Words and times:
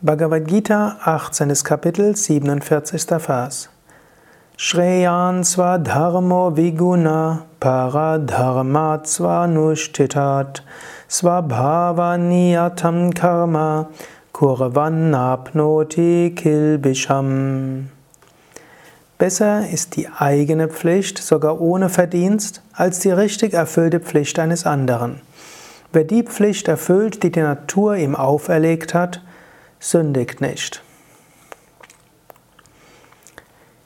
Bhagavad 0.00 0.46
Gita, 0.46 0.96
18. 1.04 1.52
Kapitel, 1.64 2.14
47. 2.14 3.18
Vers. 3.18 3.68
Shreyan 4.56 5.42
swadharmo 5.42 6.56
viguna 6.56 7.42
paradharma 7.60 9.04
svanushthitat 9.04 10.60
svabhavaniyatam 11.08 13.12
karma 13.12 13.88
kurvannapnoti 14.32 16.32
kilbisham. 16.36 17.88
Besser 19.18 19.68
ist 19.68 19.96
die 19.96 20.08
eigene 20.16 20.68
Pflicht, 20.68 21.18
sogar 21.18 21.60
ohne 21.60 21.88
Verdienst, 21.88 22.62
als 22.72 23.00
die 23.00 23.10
richtig 23.10 23.52
erfüllte 23.52 23.98
Pflicht 23.98 24.38
eines 24.38 24.64
anderen. 24.64 25.22
Wer 25.92 26.04
die 26.04 26.22
Pflicht 26.22 26.68
erfüllt, 26.68 27.24
die 27.24 27.32
die 27.32 27.40
Natur 27.40 27.96
ihm 27.96 28.14
auferlegt 28.14 28.94
hat, 28.94 29.22
sündigt 29.80 30.40
nicht. 30.40 30.82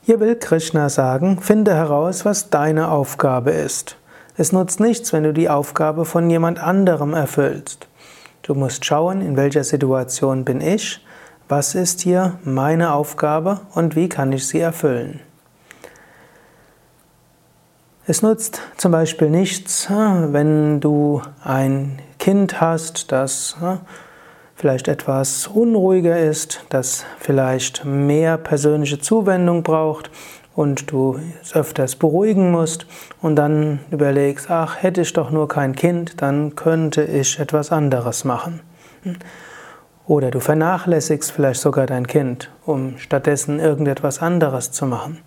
Hier 0.03 0.19
will 0.19 0.37
Krishna 0.37 0.89
sagen, 0.89 1.41
finde 1.41 1.75
heraus, 1.75 2.25
was 2.25 2.51
deine 2.51 2.91
Aufgabe 2.91 3.53
ist. 3.53 3.97
Es 4.37 4.51
nutzt 4.51 4.81
nichts, 4.81 5.13
wenn 5.13 5.23
du 5.23 5.33
die 5.33 5.49
Aufgabe 5.49 6.05
von 6.05 6.29
jemand 6.29 6.59
anderem 6.59 7.15
erfüllst. 7.15 7.87
Du 8.43 8.55
musst 8.55 8.85
schauen, 8.85 9.21
in 9.21 9.37
welcher 9.37 9.63
Situation 9.63 10.45
bin 10.45 10.61
ich, 10.61 11.05
was 11.49 11.75
ist 11.75 12.01
hier 12.01 12.39
meine 12.43 12.95
Aufgabe 12.95 13.61
und 13.75 13.95
wie 13.95 14.09
kann 14.09 14.33
ich 14.33 14.49
sie 14.49 14.59
erfüllen. 14.59 15.21
Es 18.05 18.23
nutzt 18.23 18.61
zum 18.79 18.91
Beispiel 18.91 19.31
nichts, 19.31 19.89
wenn 19.89 20.81
du 20.81 21.23
ein 21.45 22.01
Kind 22.19 22.61
hast, 22.61 23.13
das 23.13 23.57
vielleicht 24.63 24.87
etwas 24.87 25.49
unruhiger 25.49 26.21
ist, 26.21 26.65
das 26.69 27.05
vielleicht 27.19 27.85
mehr 27.85 28.39
persönliche 28.39 29.01
Zuwendung 29.01 29.65
braucht 29.65 30.09
und 30.55 30.93
du 30.93 31.19
es 31.43 31.57
öfters 31.57 31.97
beruhigen 31.97 32.53
musst 32.53 32.87
und 33.21 33.35
dann 33.35 33.81
überlegst, 33.91 34.49
ach, 34.53 34.81
hätte 34.81 35.01
ich 35.01 35.13
doch 35.15 35.33
nur 35.33 35.49
kein 35.49 35.75
Kind, 35.75 36.23
dann 36.23 36.55
könnte 36.55 37.03
ich 37.03 37.41
etwas 37.41 37.73
anderes 37.73 38.25
machen. 38.25 38.61
Oder 40.07 40.31
du 40.31 40.39
vernachlässigst 40.39 41.33
vielleicht 41.33 41.61
sogar 41.61 41.87
dein 41.87 42.07
Kind, 42.07 42.49
um 42.65 42.99
stattdessen 42.99 43.59
irgendetwas 43.59 44.23
anderes 44.23 44.71
zu 44.71 44.87
machen. 44.87 45.19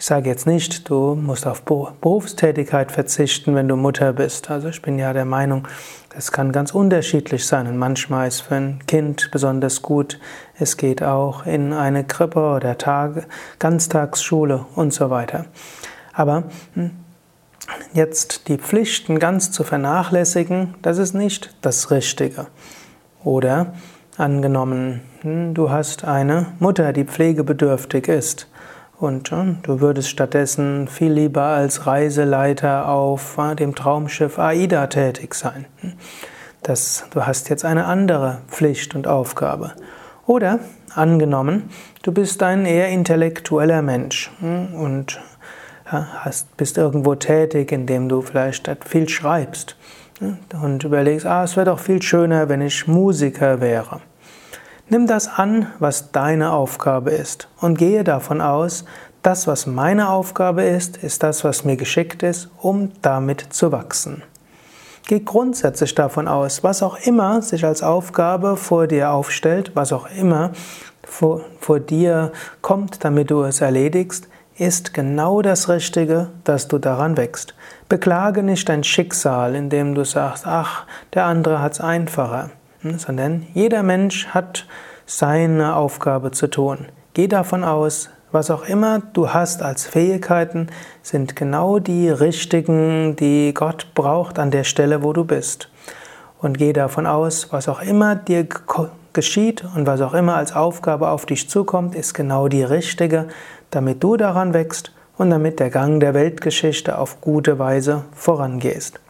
Ich 0.00 0.06
sage 0.06 0.30
jetzt 0.30 0.46
nicht, 0.46 0.88
du 0.88 1.16
musst 1.16 1.44
auf 1.44 1.62
Berufstätigkeit 1.64 2.92
verzichten, 2.92 3.56
wenn 3.56 3.66
du 3.66 3.74
Mutter 3.74 4.12
bist. 4.12 4.48
Also 4.48 4.68
ich 4.68 4.80
bin 4.80 4.96
ja 4.96 5.12
der 5.12 5.24
Meinung, 5.24 5.66
das 6.14 6.30
kann 6.30 6.52
ganz 6.52 6.72
unterschiedlich 6.72 7.44
sein 7.44 7.66
und 7.66 7.76
manchmal 7.76 8.28
ist 8.28 8.42
für 8.42 8.54
ein 8.54 8.78
Kind 8.86 9.30
besonders 9.32 9.82
gut, 9.82 10.20
es 10.56 10.76
geht 10.76 11.02
auch 11.02 11.46
in 11.46 11.72
eine 11.72 12.04
Krippe 12.04 12.38
oder 12.38 12.78
Tage, 12.78 13.24
Ganztagsschule 13.58 14.66
und 14.76 14.94
so 14.94 15.10
weiter. 15.10 15.46
Aber 16.12 16.44
hm, 16.74 16.92
jetzt 17.92 18.46
die 18.46 18.58
Pflichten 18.58 19.18
ganz 19.18 19.50
zu 19.50 19.64
vernachlässigen, 19.64 20.76
das 20.80 20.98
ist 20.98 21.14
nicht 21.14 21.56
das 21.60 21.90
Richtige. 21.90 22.46
Oder 23.24 23.74
angenommen, 24.16 25.00
hm, 25.22 25.54
du 25.54 25.70
hast 25.70 26.04
eine 26.04 26.46
Mutter, 26.60 26.92
die 26.92 27.04
pflegebedürftig 27.04 28.06
ist. 28.06 28.48
Und 28.98 29.30
du 29.30 29.80
würdest 29.80 30.08
stattdessen 30.08 30.88
viel 30.88 31.12
lieber 31.12 31.42
als 31.42 31.86
Reiseleiter 31.86 32.88
auf 32.88 33.38
äh, 33.38 33.54
dem 33.54 33.76
Traumschiff 33.76 34.40
AIDA 34.40 34.88
tätig 34.88 35.34
sein. 35.34 35.66
Das, 36.64 37.04
du 37.10 37.24
hast 37.24 37.48
jetzt 37.48 37.64
eine 37.64 37.84
andere 37.84 38.38
Pflicht 38.48 38.96
und 38.96 39.06
Aufgabe. 39.06 39.72
Oder 40.26 40.58
angenommen, 40.94 41.70
du 42.02 42.10
bist 42.10 42.42
ein 42.42 42.66
eher 42.66 42.88
intellektueller 42.88 43.82
Mensch 43.82 44.32
hm, 44.40 44.74
und 44.74 45.20
hast, 45.84 46.56
bist 46.56 46.76
irgendwo 46.76 47.14
tätig, 47.14 47.70
indem 47.70 48.08
du 48.08 48.20
vielleicht 48.20 48.68
viel 48.84 49.08
schreibst 49.08 49.76
hm, 50.18 50.38
und 50.60 50.82
überlegst, 50.82 51.24
ah, 51.24 51.44
es 51.44 51.56
wäre 51.56 51.66
doch 51.66 51.78
viel 51.78 52.02
schöner, 52.02 52.48
wenn 52.48 52.60
ich 52.60 52.88
Musiker 52.88 53.60
wäre. 53.60 54.00
Nimm 54.90 55.06
das 55.06 55.28
an, 55.28 55.66
was 55.78 56.12
deine 56.12 56.52
Aufgabe 56.52 57.10
ist 57.10 57.48
und 57.60 57.76
gehe 57.76 58.04
davon 58.04 58.40
aus, 58.40 58.86
das, 59.22 59.46
was 59.46 59.66
meine 59.66 60.08
Aufgabe 60.08 60.62
ist, 60.62 60.96
ist 60.96 61.22
das, 61.22 61.44
was 61.44 61.62
mir 61.64 61.76
geschickt 61.76 62.22
ist, 62.22 62.48
um 62.56 62.92
damit 63.02 63.40
zu 63.50 63.70
wachsen. 63.70 64.22
Geh 65.06 65.20
grundsätzlich 65.20 65.94
davon 65.94 66.26
aus, 66.26 66.64
was 66.64 66.82
auch 66.82 66.96
immer 67.00 67.42
sich 67.42 67.66
als 67.66 67.82
Aufgabe 67.82 68.56
vor 68.56 68.86
dir 68.86 69.10
aufstellt, 69.10 69.72
was 69.74 69.92
auch 69.92 70.08
immer 70.16 70.52
vor, 71.04 71.42
vor 71.60 71.80
dir 71.80 72.32
kommt, 72.62 73.04
damit 73.04 73.30
du 73.30 73.42
es 73.42 73.60
erledigst, 73.60 74.28
ist 74.56 74.94
genau 74.94 75.42
das 75.42 75.68
Richtige, 75.68 76.30
dass 76.44 76.66
du 76.66 76.78
daran 76.78 77.18
wächst. 77.18 77.54
Beklage 77.90 78.42
nicht 78.42 78.66
dein 78.70 78.84
Schicksal, 78.84 79.54
indem 79.54 79.94
du 79.94 80.04
sagst, 80.04 80.46
ach, 80.46 80.86
der 81.12 81.26
andere 81.26 81.60
hat 81.60 81.72
es 81.72 81.80
einfacher. 81.80 82.50
Sondern 82.82 83.46
jeder 83.54 83.82
Mensch 83.82 84.28
hat 84.28 84.66
seine 85.06 85.74
Aufgabe 85.74 86.30
zu 86.30 86.48
tun. 86.48 86.86
Geh 87.14 87.26
davon 87.26 87.64
aus, 87.64 88.10
was 88.30 88.50
auch 88.50 88.68
immer 88.68 89.00
du 89.14 89.30
hast 89.30 89.62
als 89.62 89.86
Fähigkeiten, 89.86 90.68
sind 91.02 91.34
genau 91.34 91.78
die 91.78 92.10
richtigen, 92.10 93.16
die 93.16 93.54
Gott 93.54 93.88
braucht 93.94 94.38
an 94.38 94.50
der 94.50 94.64
Stelle, 94.64 95.02
wo 95.02 95.12
du 95.12 95.24
bist. 95.24 95.70
Und 96.40 96.58
geh 96.58 96.72
davon 96.72 97.06
aus, 97.06 97.52
was 97.52 97.68
auch 97.68 97.80
immer 97.80 98.14
dir 98.14 98.46
geschieht 99.12 99.64
und 99.74 99.86
was 99.86 100.00
auch 100.00 100.14
immer 100.14 100.36
als 100.36 100.54
Aufgabe 100.54 101.08
auf 101.08 101.26
dich 101.26 101.48
zukommt, 101.48 101.94
ist 101.94 102.14
genau 102.14 102.48
die 102.48 102.62
richtige, 102.62 103.28
damit 103.70 104.04
du 104.04 104.16
daran 104.16 104.54
wächst 104.54 104.92
und 105.16 105.30
damit 105.30 105.58
der 105.58 105.70
Gang 105.70 105.98
der 105.98 106.14
Weltgeschichte 106.14 106.98
auf 106.98 107.20
gute 107.20 107.58
Weise 107.58 108.04
vorangehst. 108.12 109.00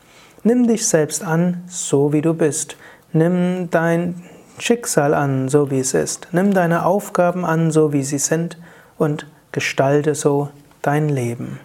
Nimm 0.45 0.67
dich 0.67 0.87
selbst 0.87 1.23
an, 1.25 1.65
so 1.67 2.13
wie 2.13 2.23
du 2.23 2.33
bist. 2.33 2.77
Nimm 3.13 3.71
dein 3.71 4.23
Schicksal 4.59 5.15
an, 5.15 5.49
so 5.49 5.71
wie 5.71 5.81
es 5.81 5.95
ist. 5.95 6.29
Nimm 6.33 6.53
deine 6.53 6.85
Aufgaben 6.85 7.45
an, 7.45 7.71
so 7.71 7.93
wie 7.93 8.03
sie 8.03 8.19
sind 8.19 8.59
und 8.99 9.27
gestalte 9.53 10.15
so 10.15 10.51
dein 10.83 11.09
Leben. 11.09 11.59